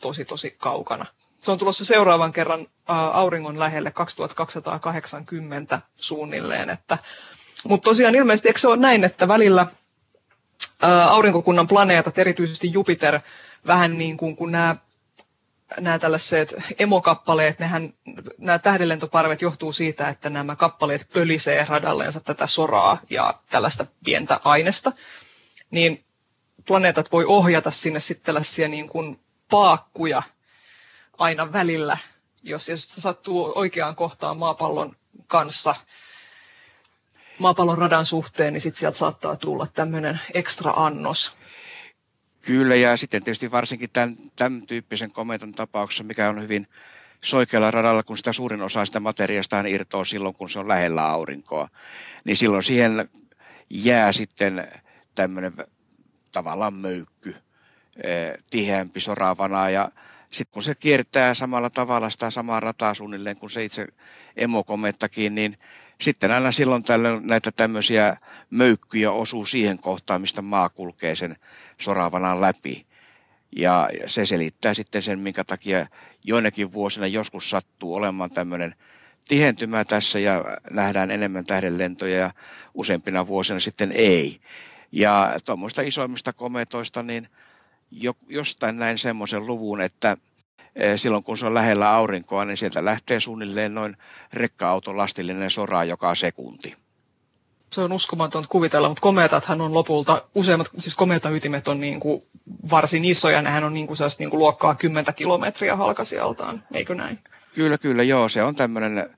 [0.00, 1.06] tosi tosi kaukana.
[1.38, 2.66] Se on tulossa seuraavan kerran
[3.12, 6.98] auringon lähelle 2280 suunnilleen, että
[7.64, 9.66] mutta tosiaan ilmeisesti, eikö se ole näin, että välillä
[11.08, 13.20] aurinkokunnan planeetat, erityisesti Jupiter,
[13.66, 14.76] vähän niin kuin kun nämä
[15.80, 17.94] nämä tällaiset emokappaleet, nehän,
[18.38, 24.92] nämä tähdenlentoparvet johtuu siitä, että nämä kappaleet pölisee radalleensa tätä soraa ja tällaista pientä aineesta,
[25.70, 26.04] niin
[26.66, 30.22] planeetat voi ohjata sinne sitten tällaisia niin kuin paakkuja
[31.18, 31.98] aina välillä,
[32.42, 35.74] jos se sattuu oikeaan kohtaan maapallon kanssa,
[37.38, 41.36] maapallon radan suhteen, niin sitten sieltä saattaa tulla tämmöinen ekstra annos.
[42.42, 46.68] Kyllä, ja sitten tietysti varsinkin tämän, tämän tyyppisen kometon tapauksessa, mikä on hyvin
[47.24, 51.68] soikealla radalla, kun sitä suurin osa sitä materiaasta irtoaa silloin, kun se on lähellä aurinkoa,
[52.24, 53.08] niin silloin siihen
[53.70, 54.68] jää sitten
[55.14, 55.52] tämmöinen
[56.32, 57.36] tavallaan möykky,
[58.02, 59.90] eh, tiheämpi soravana, ja
[60.30, 63.86] sitten kun se kiertää samalla tavalla sitä samaa rataa suunnilleen kuin se itse
[64.36, 65.58] emokomettakin, niin
[66.00, 68.16] sitten aina silloin tällöin näitä tämmöisiä
[68.50, 71.36] möykkyjä osuu siihen kohtaan, mistä maa kulkee sen
[71.80, 72.86] soravanan läpi.
[73.56, 75.86] Ja se selittää sitten sen, minkä takia
[76.24, 78.74] joinakin vuosina joskus sattuu olemaan tämmöinen
[79.28, 82.30] tihentymä tässä ja nähdään enemmän tähdenlentoja ja
[82.74, 84.40] useampina vuosina sitten ei.
[84.92, 87.28] Ja tuommoista isoimmista kometoista, niin
[88.28, 90.16] jostain näin semmoisen luvun, että
[90.96, 93.96] silloin kun se on lähellä aurinkoa, niin sieltä lähtee suunnilleen noin
[94.32, 96.76] rekka-auton lastillinen sora joka sekunti
[97.70, 102.22] se on uskomaton kuvitella, mutta komeetathan on lopulta, useimmat, siis komeetaytimet on niin kuin
[102.70, 107.18] varsin isoja, nehän on niin kuin niin kuin luokkaa 10 kilometriä halkasijaltaan, eikö näin?
[107.54, 109.10] Kyllä, kyllä, joo, se on tämmöinen,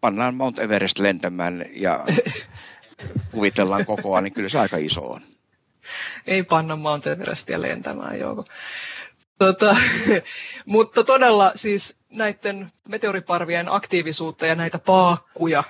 [0.00, 2.04] pannaan Mount Everest lentämään ja
[3.32, 5.20] kuvitellaan kokoa, niin kyllä se aika iso on.
[6.26, 8.44] Ei panna Mount Everestia lentämään, joo.
[9.38, 9.76] Tota,
[10.66, 15.64] mutta todella siis näiden meteoriparvien aktiivisuutta ja näitä paakkuja,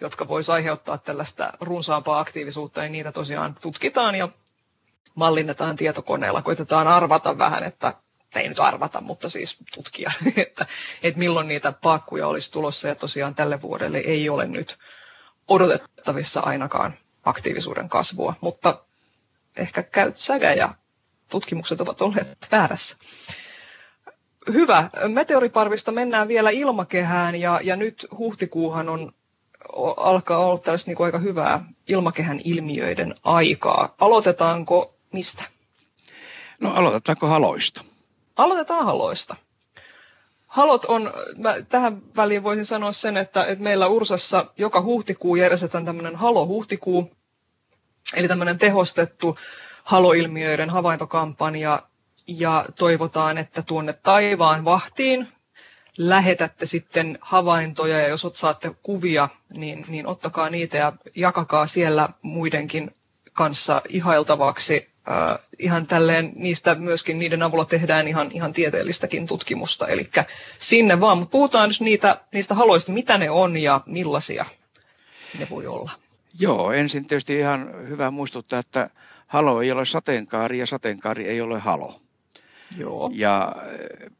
[0.00, 4.28] jotka voisi aiheuttaa tällaista runsaampaa aktiivisuutta, niin niitä tosiaan tutkitaan ja
[5.14, 6.42] mallinnetaan tietokoneella.
[6.42, 7.94] Koitetaan arvata vähän, että
[8.36, 10.66] ei nyt arvata, mutta siis tutkia, että,
[11.02, 12.88] että milloin niitä paakkuja olisi tulossa.
[12.88, 14.78] Ja tosiaan tälle vuodelle ei ole nyt
[15.48, 18.84] odotettavissa ainakaan aktiivisuuden kasvua, mutta
[19.56, 20.74] ehkä käyt säkä ja
[21.28, 22.96] tutkimukset ovat olleet väärässä.
[24.52, 24.90] Hyvä.
[25.08, 29.12] Meteoriparvista mennään vielä ilmakehään ja, ja nyt huhtikuuhan on,
[29.96, 33.94] alkaa olla tällaista niin kuin aika hyvää ilmakehän ilmiöiden aikaa.
[34.00, 35.44] Aloitetaanko mistä?
[36.60, 37.84] No aloitetaanko haloista?
[38.36, 39.36] Aloitetaan haloista.
[40.46, 45.84] Halot on, mä tähän väliin voisin sanoa sen, että, että meillä Ursassa joka huhtikuu järjestetään
[45.84, 47.10] tämmöinen halo-huhtikuu,
[48.16, 49.36] eli tämmöinen tehostettu
[49.84, 51.82] haloilmiöiden havaintokampanja,
[52.26, 55.28] ja toivotaan, että tuonne taivaan vahtiin
[55.98, 62.94] lähetätte sitten havaintoja, ja jos saatte kuvia, niin, niin ottakaa niitä ja jakakaa siellä muidenkin
[63.32, 69.86] kanssa ihailtavaksi äh, ihan tälleen niistä myöskin niiden avulla tehdään ihan, ihan tieteellistäkin tutkimusta.
[69.88, 70.10] Eli
[70.58, 74.46] sinne vaan, mutta puhutaan nyt niitä, niistä haloista, mitä ne on ja millaisia
[75.38, 75.90] ne voi olla.
[76.38, 78.90] Joo, ensin tietysti ihan hyvä muistuttaa, että
[79.34, 82.00] halo ei ole sateenkaari ja sateenkaari ei ole halo.
[82.78, 83.10] Joo.
[83.14, 84.12] Ja äh,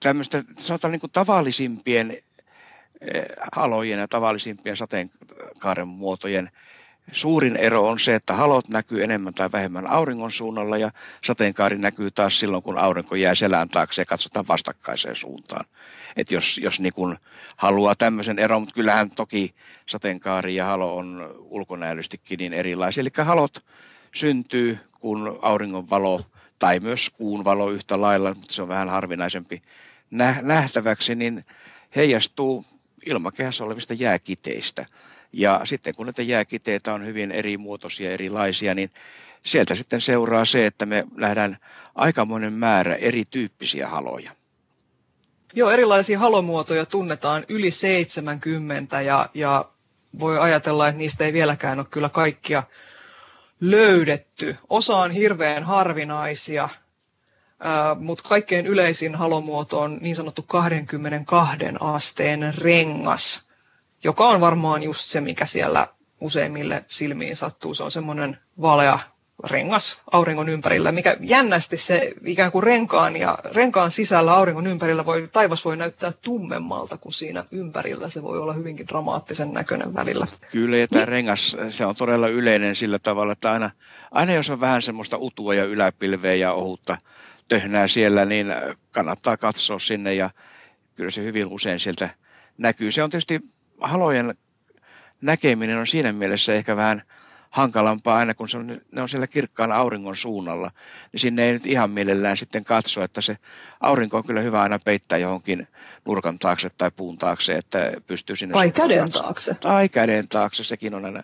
[0.00, 6.50] tämmöistä sanotaan niin kuin tavallisimpien äh, halojen ja tavallisimpien sateenkaaren muotojen
[7.12, 10.90] Suurin ero on se, että halot näkyy enemmän tai vähemmän auringon suunnalla ja
[11.24, 15.64] sateenkaari näkyy taas silloin, kun aurinko jää selän taakse ja katsotaan vastakkaiseen suuntaan.
[16.16, 17.16] Et jos, jos niin kun
[17.56, 19.54] haluaa tämmöisen eron, mutta kyllähän toki
[19.86, 23.00] sateenkaari ja halo on ulkonäöllistikin niin erilaisia.
[23.00, 23.64] Eli halot
[24.14, 26.20] syntyy, kun auringon valo
[26.58, 29.62] tai myös kuun valo yhtä lailla, mutta se on vähän harvinaisempi
[30.42, 31.44] nähtäväksi, niin
[31.96, 32.64] heijastuu
[33.06, 34.86] ilmakehässä olevista jääkiteistä.
[35.32, 38.90] Ja sitten kun näitä jääkiteitä on hyvin eri muotoisia, erilaisia, niin
[39.44, 41.56] sieltä sitten seuraa se, että me nähdään
[41.94, 44.30] aikamoinen määrä erityyppisiä haloja.
[45.54, 49.64] Joo, erilaisia halomuotoja tunnetaan yli 70 ja, ja
[50.18, 52.62] voi ajatella, että niistä ei vieläkään ole kyllä kaikkia
[53.62, 54.56] löydetty.
[54.70, 56.68] Osa on hirveän harvinaisia,
[58.00, 63.46] mutta kaikkein yleisin halomuoto on niin sanottu 22 asteen rengas,
[64.04, 65.88] joka on varmaan just se, mikä siellä
[66.20, 67.74] useimmille silmiin sattuu.
[67.74, 68.98] Se on semmoinen valea
[69.50, 75.28] rengas auringon ympärillä, mikä jännästi se ikään kuin renkaan ja renkaan sisällä auringon ympärillä voi,
[75.32, 78.08] taivas voi näyttää tummemmalta kuin siinä ympärillä.
[78.08, 80.26] Se voi olla hyvinkin dramaattisen näköinen välillä.
[80.52, 83.70] Kyllä, ja tämä rengas, se on todella yleinen sillä tavalla, että aina,
[84.10, 86.98] aina jos on vähän semmoista utua ja yläpilveä ja ohutta
[87.48, 88.54] töhnää siellä, niin
[88.90, 90.30] kannattaa katsoa sinne ja
[90.94, 92.10] kyllä se hyvin usein sieltä
[92.58, 92.90] näkyy.
[92.90, 93.40] Se on tietysti
[93.80, 94.34] halojen
[95.20, 97.02] näkeminen on siinä mielessä ehkä vähän
[97.52, 100.70] hankalampaa aina, kun se on, ne on siellä kirkkaan auringon suunnalla,
[101.12, 103.36] niin sinne ei nyt ihan mielellään sitten katso, että se
[103.80, 105.68] aurinko on kyllä hyvä aina peittää johonkin
[106.04, 108.52] nurkan taakse tai puun taakse, että pystyy sinne...
[108.52, 109.54] Tai käden taakse.
[109.54, 111.22] Tai käden taakse, sekin on aina,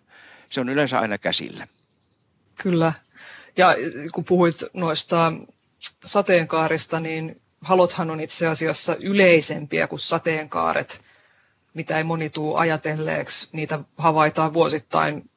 [0.49, 1.67] se on yleensä aina käsillä.
[2.55, 2.93] Kyllä.
[3.57, 3.77] Ja
[4.14, 5.33] kun puhuit noista
[6.05, 11.03] sateenkaarista, niin halothan on itse asiassa yleisempiä kuin sateenkaaret
[11.75, 13.49] mitä ei moni tuu ajatelleeksi.
[13.53, 15.31] Niitä havaitaan vuosittain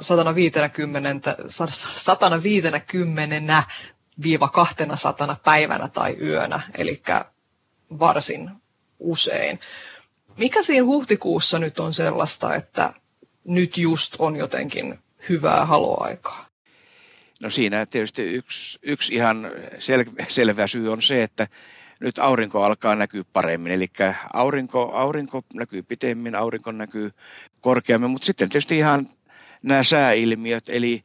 [0.00, 3.62] 150, 150
[4.22, 7.02] viiva 200 päivänä tai yönä, eli
[7.98, 8.50] varsin
[8.98, 9.60] usein.
[10.36, 12.94] Mikä siinä huhtikuussa nyt on sellaista, että
[13.44, 14.98] nyt just on jotenkin
[15.28, 16.46] hyvää haloaikaa?
[17.40, 21.46] No siinä tietysti yksi, yksi ihan sel, selvä syy on se, että
[22.00, 23.72] nyt aurinko alkaa näkyä paremmin.
[23.72, 23.86] Eli
[24.32, 27.10] aurinko, aurinko näkyy pitemmin, aurinko näkyy
[27.60, 29.08] korkeammin, mutta sitten tietysti ihan
[29.64, 31.04] nämä sääilmiöt, eli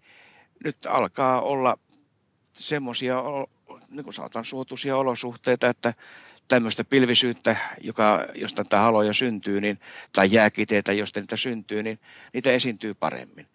[0.64, 1.78] nyt alkaa olla
[2.54, 3.24] semmoisia,
[3.90, 5.94] niin kuin sanotaan, suotuisia olosuhteita, että
[6.48, 9.80] tämmöistä pilvisyyttä, joka, josta tämä haloja syntyy, niin,
[10.12, 12.00] tai jääkiteitä, josta niitä syntyy, niin
[12.34, 13.48] niitä esiintyy paremmin.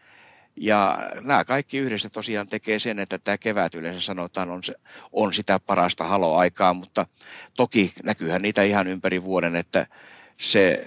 [0.56, 4.74] Ja nämä kaikki yhdessä tosiaan tekee sen, että tämä kevät yleensä sanotaan on, se,
[5.12, 7.06] on sitä parasta haloaikaa, mutta
[7.56, 9.86] toki näkyyhän niitä ihan ympäri vuoden, että
[10.36, 10.84] se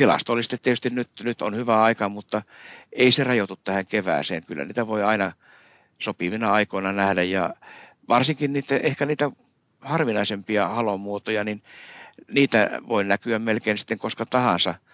[0.00, 2.42] tilastollisesti tietysti nyt, nyt on hyvä aika, mutta
[2.92, 4.44] ei se rajoitu tähän kevääseen.
[4.46, 5.32] Kyllä niitä voi aina
[5.98, 7.54] sopivina aikoina nähdä ja
[8.08, 9.30] varsinkin niitä, ehkä niitä
[9.80, 11.62] harvinaisempia halomuotoja, niin
[12.32, 14.74] niitä voi näkyä melkein sitten koska tahansa–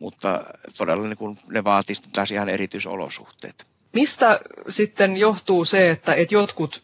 [0.00, 0.44] mutta
[0.78, 3.66] todella niin kuin ne vaatii taas ihan erityisolosuhteet.
[3.92, 6.82] Mistä sitten johtuu se, että, että jotkut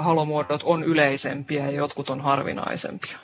[0.00, 3.18] halomuodot on yleisempiä ja jotkut on harvinaisempia?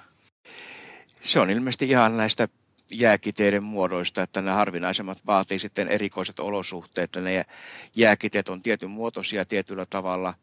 [1.23, 2.49] Se on ilmeisesti ihan näistä
[2.93, 7.47] jääkiteiden muodoista, että nämä harvinaisemmat vaatii sitten erikoiset olosuhteet, ne
[7.97, 10.35] jääkiteet on tietyn muotoisia tietyllä tavalla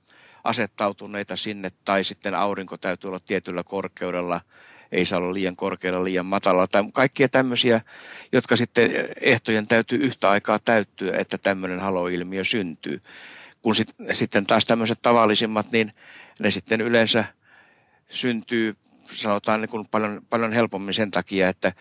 [0.44, 4.42] asettautuneita sinne, tai sitten aurinko täytyy olla tietyllä korkeudella,
[4.92, 7.82] ei saa olla liian korkealla, liian matalalla, tai kaikkia tämmöisiä,
[8.32, 13.02] jotka sitten ehtojen täytyy yhtä aikaa täyttyä, että tämmöinen haloilmiö syntyy.
[13.62, 15.94] Kun sit, sitten taas tämmöiset tavallisimmat, niin
[16.40, 17.26] ne sitten yleensä
[18.10, 18.76] syntyy
[19.12, 21.72] sanotaan niin kuin paljon, paljon helpommin sen takia, että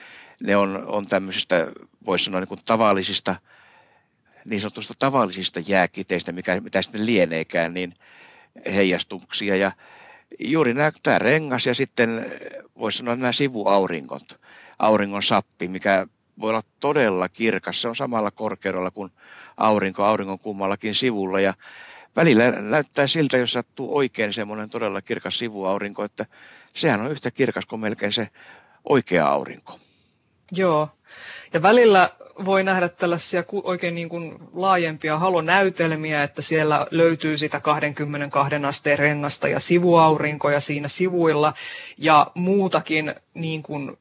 [0.43, 1.67] ne on, on tämmöisistä,
[2.07, 3.37] voisi sanoa niin kuin tavallisista,
[4.45, 7.95] niin sanotusta tavallisista jääkiteistä, mikä, mitä sitten lieneekään, niin
[8.75, 9.57] heijastuksia.
[9.57, 9.73] Ja
[10.39, 12.33] juuri nämä, tämä rengas ja sitten
[12.79, 14.41] voisi sanoa nämä sivuaurinkot,
[14.79, 16.07] auringon sappi, mikä
[16.41, 17.83] voi olla todella kirkas.
[17.83, 19.13] Se on samalla korkeudella kuin
[19.57, 21.41] aurinko, auringon kummallakin sivulla.
[21.41, 21.55] Ja
[22.17, 26.27] välillä näyttää siltä, jos sattuu oikein semmoinen todella kirkas sivuaurinko, että
[26.77, 28.29] sehän on yhtä kirkas kuin melkein se
[28.85, 29.79] oikea aurinko.
[30.53, 30.89] Joo,
[31.53, 32.11] ja välillä
[32.45, 39.49] voi nähdä tällaisia oikein niin kuin laajempia halonäytelmiä, että siellä löytyy sitä 22 asteen rengasta
[39.49, 41.55] ja sivuaurinkoja siinä sivuilla
[41.99, 43.99] ja muutakin niin kuin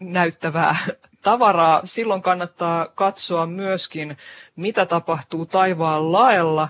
[0.00, 0.76] näyttävää
[1.22, 1.80] tavaraa.
[1.84, 4.16] Silloin kannattaa katsoa myöskin,
[4.56, 6.68] mitä tapahtuu taivaan laella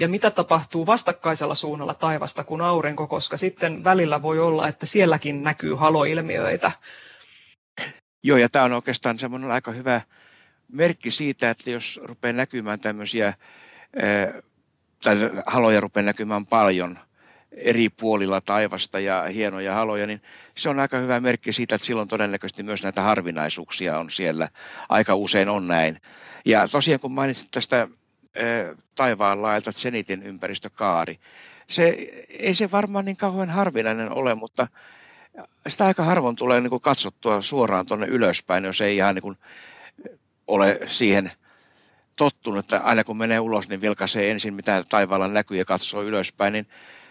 [0.00, 5.42] ja mitä tapahtuu vastakkaisella suunnalla taivasta kuin aurinko, koska sitten välillä voi olla, että sielläkin
[5.42, 6.72] näkyy haloilmiöitä.
[8.22, 10.00] Joo, ja tämä on oikeastaan semmoinen aika hyvä
[10.72, 13.34] merkki siitä, että jos rupeaa näkymään tämmöisiä,
[15.04, 16.98] tai haloja rupeaa näkymään paljon
[17.52, 20.22] eri puolilla taivasta ja hienoja haloja, niin
[20.56, 24.48] se on aika hyvä merkki siitä, että silloin todennäköisesti myös näitä harvinaisuuksia on siellä.
[24.88, 26.00] Aika usein on näin.
[26.44, 27.88] Ja tosiaan kun mainitsit tästä
[28.94, 31.18] taivaan laelta Zenitin ympäristökaari,
[31.68, 31.88] se,
[32.28, 34.68] ei se varmaan niin kauhean harvinainen ole, mutta
[35.68, 39.38] sitä aika harvoin tulee niin kuin katsottua suoraan tuonne ylöspäin, jos ei ihan niin kuin
[40.46, 41.32] ole siihen
[42.16, 46.52] tottunut, että aina kun menee ulos, niin vilkaisee ensin mitä taivaalla näkyy ja katsoo ylöspäin,
[46.52, 46.68] niin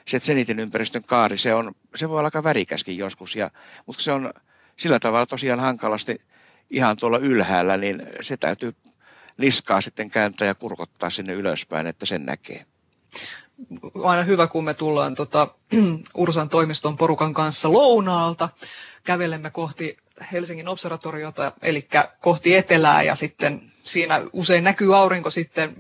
[0.08, 3.52] se Zenitin ympäristön kaari, se, on, se voi olla aika värikäskin joskus, ja,
[3.86, 4.34] mutta se on
[4.76, 6.22] sillä tavalla tosiaan hankalasti
[6.70, 8.76] ihan tuolla ylhäällä, niin se täytyy
[9.38, 12.65] niskaa sitten kääntää ja kurkottaa sinne ylöspäin, että sen näkee
[14.04, 15.47] aina hyvä, kun me tullaan tota,
[16.17, 18.50] Ursan toimiston porukan kanssa lounaalta.
[19.04, 19.97] Kävelemme kohti
[20.32, 21.88] Helsingin observatoriota, eli
[22.21, 25.76] kohti etelää, ja sitten siinä usein näkyy aurinko sitten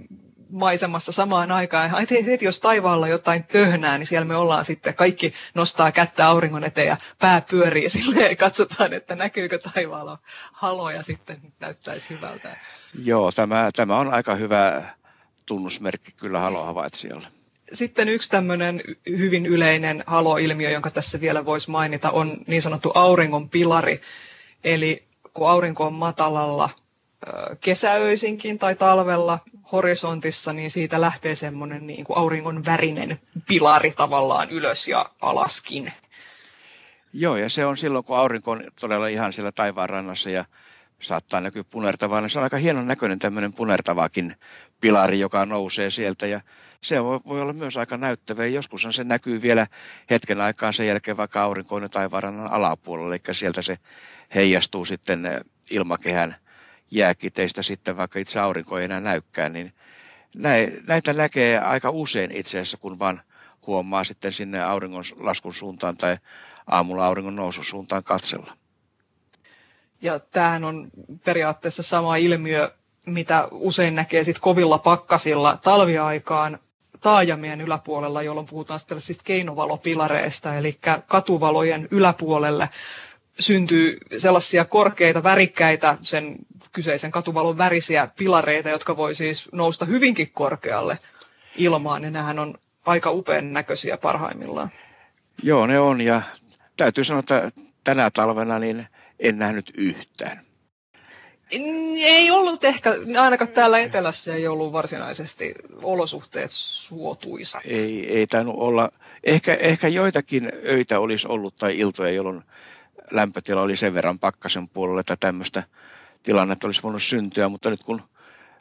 [0.49, 1.89] maisemassa samaan aikaan.
[1.89, 6.63] Ja heti, jos taivaalla jotain töhnää, niin siellä me ollaan sitten, kaikki nostaa kättä auringon
[6.63, 10.19] eteen ja pää pyörii silleen, ja katsotaan, että näkyykö taivaalla
[10.53, 12.57] haloja sitten näyttäisi hyvältä.
[13.03, 14.83] Joo, tämä, tämä on aika hyvä
[15.45, 17.27] tunnusmerkki kyllä halohavaitsijalla.
[17.73, 23.49] Sitten yksi tämmöinen hyvin yleinen haloilmiö, jonka tässä vielä voisi mainita, on niin sanottu auringon
[23.49, 24.01] pilari.
[24.63, 26.69] Eli kun aurinko on matalalla
[27.61, 29.39] kesäöisinkin tai talvella
[29.71, 35.93] horisontissa, niin siitä lähtee semmoinen niin kuin auringon värinen pilari tavallaan ylös ja alaskin.
[37.13, 40.45] Joo, ja se on silloin, kun aurinko on todella ihan siellä taivaanrannassa ja
[41.01, 44.35] saattaa näkyä punertavaa, niin se on aika hienon näköinen tämmöinen punertavakin
[44.81, 46.41] pilari, joka nousee sieltä ja
[46.81, 48.45] se voi, voi olla myös aika näyttävä.
[48.45, 49.67] Joskus se näkyy vielä
[50.09, 53.77] hetken aikaa sen jälkeen vaikka aurinkoinen taivaanrannan alapuolella, eli sieltä se
[54.35, 55.39] heijastuu sitten eh,
[55.71, 56.35] ilmakehän
[56.91, 59.73] jääkiteistä sitten, vaikka itse aurinko ei enää näykään, niin
[60.87, 63.21] näitä näkee aika usein itse asiassa, kun vaan
[63.67, 66.17] huomaa sitten sinne auringon laskun suuntaan tai
[66.67, 68.57] aamulla auringon nousun suuntaan katsella.
[70.01, 70.87] Ja tämähän on
[71.25, 72.71] periaatteessa sama ilmiö,
[73.05, 76.57] mitä usein näkee sit kovilla pakkasilla talviaikaan
[77.01, 82.69] taajamien yläpuolella, jolloin puhutaan tällaisista keinovalopilareista, eli katuvalojen yläpuolelle
[83.39, 86.35] syntyy sellaisia korkeita, värikkäitä, sen
[86.71, 90.97] kyseisen katuvalon värisiä pilareita, jotka voi siis nousta hyvinkin korkealle
[91.57, 92.53] ilmaan, ja nämähän on
[92.85, 94.69] aika upean näköisiä parhaimmillaan.
[95.43, 96.21] Joo, ne on, ja
[96.77, 97.51] täytyy sanoa, että
[97.83, 98.87] tänä talvena niin
[99.19, 100.47] en nähnyt yhtään.
[102.01, 107.61] Ei ollut ehkä, ainakaan täällä etelässä ei ollut varsinaisesti olosuhteet suotuisa.
[107.65, 108.89] Ei, ei tainnut olla.
[109.23, 112.43] Ehkä, ehkä joitakin öitä olisi ollut tai iltoja, jolloin
[113.11, 115.63] lämpötila oli sen verran pakkasen puolella, että tämmöistä
[116.23, 118.01] tilannetta olisi voinut syntyä, mutta nyt kun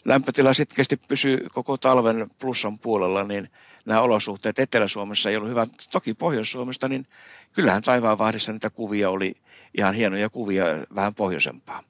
[0.04, 3.50] lämpötila sitkeästi pysyy koko talven plussan puolella, niin
[3.86, 5.66] nämä olosuhteet Etelä-Suomessa ei ollut hyvä.
[5.90, 7.06] Toki Pohjois-Suomesta, niin
[7.52, 9.34] kyllähän taivaanvahdissa niitä kuvia oli
[9.76, 10.64] ihan hienoja kuvia
[10.94, 11.82] vähän pohjoisempaa.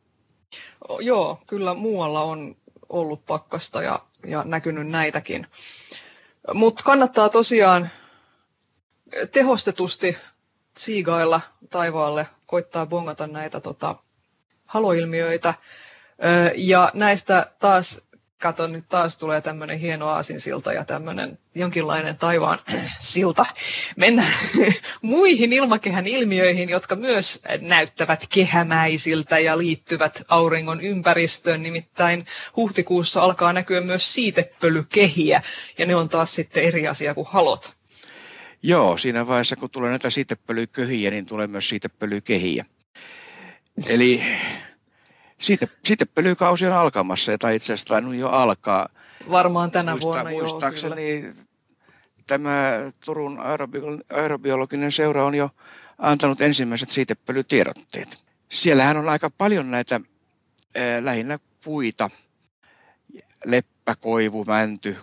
[1.01, 2.57] Joo, kyllä muualla on
[2.89, 5.47] ollut pakkasta ja, ja näkynyt näitäkin.
[6.55, 7.91] Mutta kannattaa tosiaan
[9.33, 10.17] tehostetusti
[10.77, 13.97] siigailla taivaalle, koittaa bongata näitä tota,
[14.67, 15.55] haloilmiöitä.
[16.55, 18.06] Ja näistä taas
[18.43, 22.59] kato nyt taas tulee tämmöinen hieno aasinsilta ja tämmöinen jonkinlainen taivaan
[22.99, 23.47] silta.
[23.97, 24.33] Mennään
[25.03, 31.63] muihin ilmakehän ilmiöihin, jotka myös näyttävät kehämäisiltä ja liittyvät auringon ympäristöön.
[31.63, 32.27] Nimittäin
[32.57, 35.43] huhtikuussa alkaa näkyä myös siitepölykehiä
[35.79, 37.77] ja ne on taas sitten eri asia kuin halot.
[38.63, 42.65] Joo, siinä vaiheessa kun tulee näitä siitepölyköhiä, niin tulee myös siitepölykehiä.
[43.87, 44.23] Eli
[45.39, 48.89] siitä, siitä pölykausi on alkamassa, tai itse asiassa tainnut jo alkaa.
[49.31, 51.33] Varmaan tänä Muista, vuonna Muistaakseni joo,
[52.27, 52.73] tämä
[53.05, 53.41] Turun
[54.11, 55.51] aerobiologinen seura on jo
[55.99, 58.25] antanut ensimmäiset siitepölytiedotteet.
[58.51, 62.11] Siellähän on aika paljon näitä äh, lähinnä puita,
[63.45, 64.97] leppä, koivu, mänty,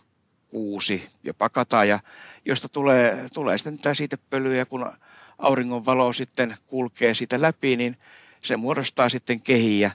[0.48, 2.00] kuusi, jopa kataja,
[2.46, 4.92] josta tulee, tulee sitten tämä siitepöly, ja kun
[5.38, 7.98] auringonvalo sitten kulkee siitä läpi, niin
[8.44, 9.92] se muodostaa sitten kehiä,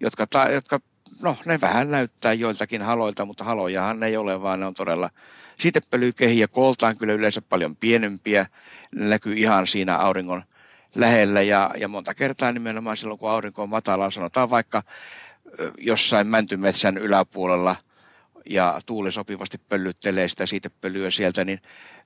[0.00, 0.80] jotka, ta, jotka
[1.22, 5.10] no ne vähän näyttää joiltakin haloilta, mutta halojahan ne ei ole, vaan ne on todella
[5.60, 8.46] siitepölykehiä, kooltaan kyllä yleensä paljon pienempiä,
[8.94, 10.42] ne näkyy ihan siinä auringon
[10.94, 14.82] lähellä ja, ja monta kertaa nimenomaan silloin, kun aurinko on matala, sanotaan vaikka
[15.78, 17.76] jossain mäntymetsän yläpuolella
[18.50, 21.62] ja tuuli sopivasti pöllyttelee sitä siitepölyä sieltä, niin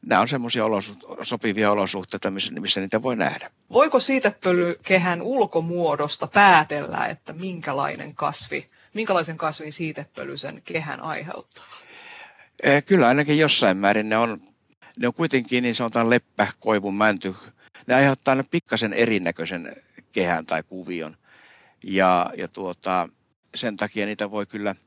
[0.06, 3.50] nämä on semmoisia olosuht- sopivia olosuhteita, missä, missä niitä voi nähdä.
[3.72, 11.64] Voiko siitepölykehän ulkomuodosta päätellä, että minkälainen kasvi, minkälaisen kasvin siitepöly sen kehän aiheuttaa?
[12.62, 14.40] Eh, kyllä ainakin jossain määrin ne on,
[14.98, 17.34] ne on kuitenkin niin sanotaan leppä, koivun, mänty.
[17.86, 19.76] Ne aiheuttaa ne pikkasen erinäköisen
[20.12, 21.16] kehän tai kuvion.
[21.84, 23.08] Ja, ja tuota,
[23.54, 24.74] sen takia niitä voi kyllä–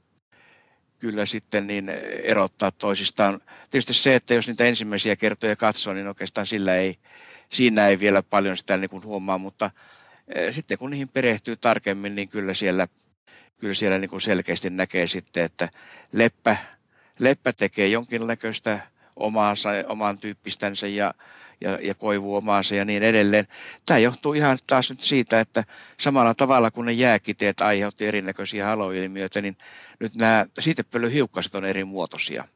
[1.04, 1.90] kyllä sitten niin
[2.24, 3.42] erottaa toisistaan.
[3.70, 6.98] Tietysti se, että jos niitä ensimmäisiä kertoja katsoo, niin oikeastaan sillä ei,
[7.48, 9.72] siinä ei vielä paljon sitä niin kuin huomaa, mutta
[10.28, 12.88] e, sitten kun niihin perehtyy tarkemmin, niin kyllä siellä,
[13.60, 15.70] kyllä siellä niin kuin selkeästi näkee sitten, että
[16.12, 16.58] leppä,
[17.20, 18.80] leppä tekee jonkinnäköistä
[19.16, 21.14] omaansa, oman tyyppistänsä ja
[21.64, 23.48] ja, ja koivu omaansa ja niin edelleen.
[23.86, 25.64] Tämä johtuu ihan taas nyt siitä, että
[26.00, 29.58] samalla tavalla kuin ne jääkiteet aiheutti erinäköisiä haloilmiöitä, niin
[30.00, 32.48] nyt nämä siitepölyhiukkaset on eri muotoisia.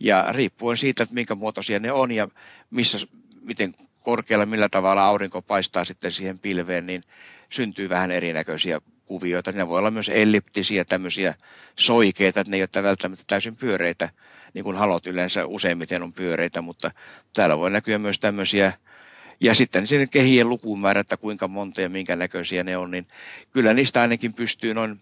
[0.00, 2.28] Ja riippuen siitä, että minkä muotoisia ne on ja
[2.70, 2.98] missä,
[3.42, 7.04] miten korkealla, millä tavalla aurinko paistaa sitten siihen pilveen, niin
[7.48, 9.52] syntyy vähän erinäköisiä kuvioita.
[9.52, 11.34] Ne voi olla myös elliptisiä, tämmöisiä
[11.78, 14.08] soikeita, että ne ei ole välttämättä täysin pyöreitä
[14.54, 16.90] niin kuin halot yleensä useimmiten on pyöreitä, mutta
[17.34, 18.72] täällä voi näkyä myös tämmöisiä
[19.40, 23.06] ja sitten sinne kehien lukumäärä, että kuinka monta ja minkä näköisiä ne on, niin
[23.50, 25.00] kyllä niistä ainakin pystyy noin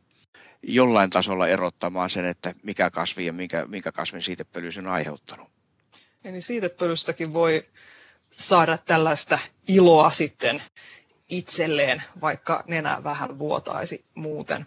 [0.62, 5.48] jollain tasolla erottamaan sen, että mikä kasvi ja minkä, minkä kasvin siitepöly on aiheuttanut.
[6.24, 7.62] Eli siitepölystäkin voi
[8.30, 9.38] saada tällaista
[9.68, 10.62] iloa sitten
[11.28, 14.66] itselleen, vaikka nenä vähän vuotaisi muuten.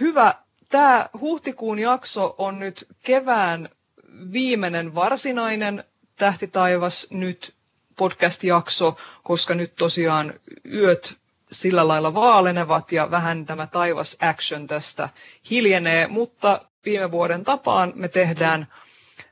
[0.00, 0.34] Hyvä.
[0.68, 3.68] Tämä huhtikuun jakso on nyt kevään
[4.32, 5.84] viimeinen varsinainen
[6.16, 7.54] Tähti taivas nyt
[7.96, 10.34] podcast-jakso, koska nyt tosiaan
[10.74, 11.16] yöt
[11.52, 15.08] sillä lailla vaalenevat ja vähän tämä taivas action tästä
[15.50, 18.66] hiljenee, mutta viime vuoden tapaan me tehdään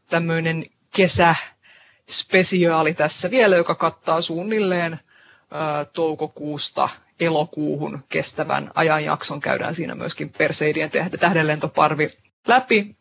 [0.08, 0.66] tämmöinen
[0.96, 4.98] kesäspesiaali tässä vielä, joka kattaa suunnilleen ä,
[5.84, 6.88] toukokuusta
[7.20, 9.40] elokuuhun kestävän ajanjakson.
[9.40, 12.10] Käydään siinä myöskin Perseidien tähdenlentoparvi
[12.46, 12.96] läpi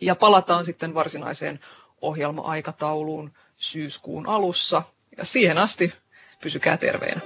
[0.00, 1.60] ja palataan sitten varsinaiseen
[2.00, 4.82] ohjelma-aikatauluun syyskuun alussa.
[5.16, 5.92] Ja siihen asti
[6.42, 7.20] pysykää terveenä.